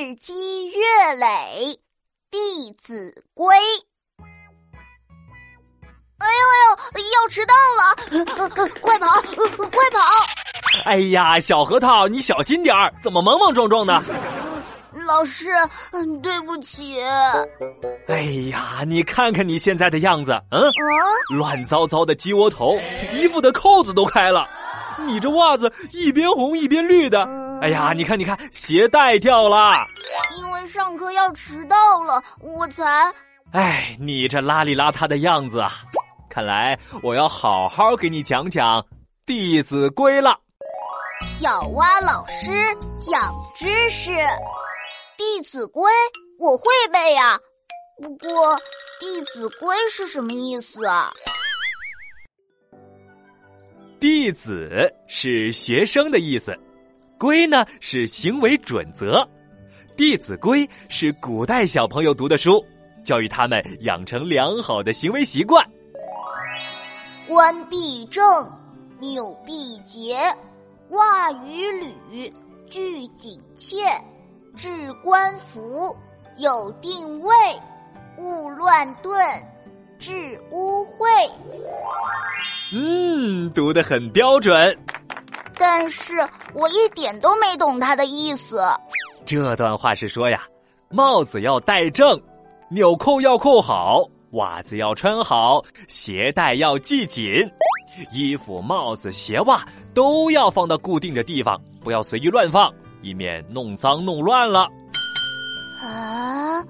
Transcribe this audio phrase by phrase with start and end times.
[0.00, 1.26] 日积月累，
[2.30, 3.54] 《弟子规》。
[6.16, 6.42] 哎呦
[6.94, 7.82] 哎呦，要迟到了！
[8.80, 9.06] 快跑，
[9.68, 10.00] 快跑！
[10.86, 14.02] 哎呀，小核桃，你小心点儿，怎么莽莽撞撞的？
[15.06, 15.50] 老师，
[16.22, 16.98] 对不起。
[18.08, 20.62] 哎呀，你看看你现在的样子，嗯，
[21.36, 22.80] 乱糟糟的鸡窝头，
[23.12, 24.48] 衣服的扣子都开了，
[25.00, 27.39] 你这袜子一边红一边绿的。
[27.60, 29.76] 哎呀，你看，你看，鞋带掉了。
[30.38, 33.12] 因为上课要迟到了，我才……
[33.52, 35.70] 哎，你这邋里邋遢的样子啊！
[36.28, 38.80] 看来我要好好给你讲讲
[39.26, 40.38] 《弟子规》了。
[41.26, 42.50] 小蛙老师
[43.00, 44.10] 讲知识，
[45.18, 45.82] 《弟子规》
[46.38, 47.38] 我会背呀。
[48.00, 48.56] 不过，
[49.00, 51.12] 《弟子规》是什么意思啊？
[53.98, 56.58] 弟子是学生的意思，
[57.20, 59.18] 规呢是行为准则，
[59.94, 62.64] 《弟子规》是古代小朋友读的书，
[63.04, 65.62] 教育他们养成良好的行为习惯。
[67.28, 68.24] 冠必正，
[68.98, 70.16] 纽必结，
[70.92, 72.32] 袜与履
[72.70, 73.76] 俱紧切。
[74.56, 75.94] 置冠服，
[76.38, 77.34] 有定位，
[78.16, 79.14] 勿乱顿，
[79.98, 81.30] 致污秽。
[82.72, 84.74] 嗯，读得很标准。
[85.72, 86.14] 但是
[86.52, 88.60] 我一点都没懂他的意思。
[89.24, 90.42] 这段话是说呀，
[90.88, 92.20] 帽子要戴正，
[92.70, 94.02] 纽扣要扣好。
[94.32, 97.24] 袜子要穿好，鞋带要系紧，
[98.10, 104.68] 衣服、帽子、鞋袜都要放到固定的地方，不要随意乱放，以免弄脏弄乱了。
[105.80, 106.64] 啊，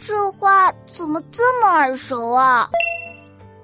[0.00, 2.68] 这话怎么这么耳熟啊？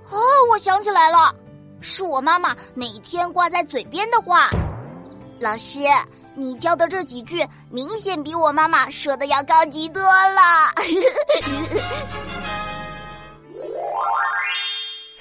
[0.08, 0.16] 哦，
[0.52, 1.34] 我想起来了，
[1.80, 4.48] 是我妈妈每天挂在嘴边的话。
[5.40, 5.78] 老师，
[6.34, 10.72] 你教的这几句明显比我妈妈说的要高级多了。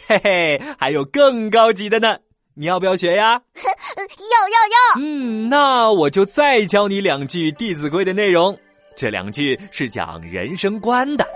[0.07, 2.17] 嘿嘿，还有更高级的呢，
[2.55, 3.41] 你要不要学呀？
[3.97, 5.01] 要要要！
[5.01, 8.57] 嗯，那我就再教你两句《弟子规》的内容。
[8.95, 11.27] 这两句是讲人生观的：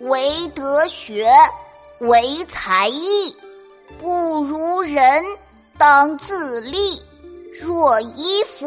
[0.00, 1.26] 唯德学，
[2.00, 3.34] 唯才艺，
[3.98, 5.24] 不如人，
[5.78, 7.00] 当自砺。
[7.60, 8.66] 若衣服，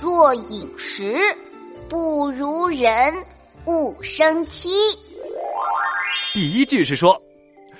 [0.00, 1.16] 若饮食，
[1.88, 3.14] 不如人，
[3.66, 4.70] 勿生戚。
[6.32, 7.20] 第一句是说。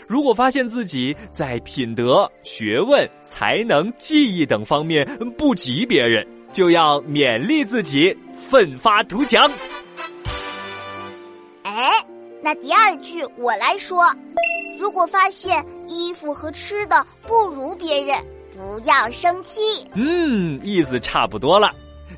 [0.06, 5.06] 如果发现自己在品德、学问、才能、技艺等方面
[5.38, 9.50] 不及别人，就要勉励自己，奋发图强。
[11.62, 11.90] 哎，
[12.42, 14.04] 那第二句我来说：
[14.78, 18.22] 如果发现衣服和吃的不如别人，
[18.56, 19.60] 不要生气。
[19.94, 21.72] 嗯，意思差不多了，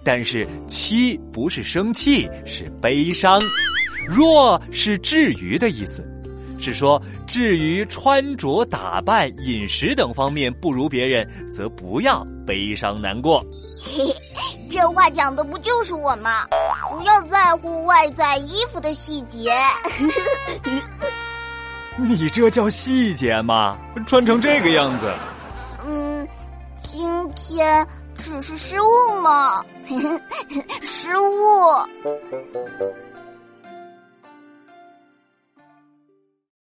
[0.05, 3.41] 但是“气”不是生气，是悲伤
[4.07, 6.07] ；“若”是至于的意思。
[6.59, 13.45] 是说，至于穿着打扮、饮食等方面不如别人，则不要悲伤难过。
[13.85, 14.13] 嘿嘿，
[14.71, 16.47] 这话讲的不就是我吗？
[16.91, 19.53] 不要在乎外在衣服的细节。
[21.97, 23.77] 你这叫细节吗？
[24.07, 25.11] 穿成这个样子。
[26.87, 27.87] 今天
[28.17, 28.87] 只是失误
[29.21, 29.63] 嘛，
[30.83, 31.27] 失误。